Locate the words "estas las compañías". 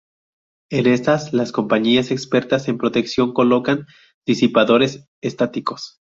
0.87-2.09